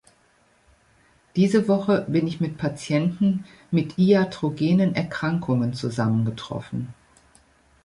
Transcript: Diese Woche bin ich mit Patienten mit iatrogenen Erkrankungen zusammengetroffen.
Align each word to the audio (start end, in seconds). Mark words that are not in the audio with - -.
Diese 1.35 1.67
Woche 1.67 2.05
bin 2.07 2.25
ich 2.25 2.39
mit 2.41 2.57
Patienten 2.57 3.43
mit 3.69 3.99
iatrogenen 3.99 4.95
Erkrankungen 4.95 5.75
zusammengetroffen. 5.75 6.95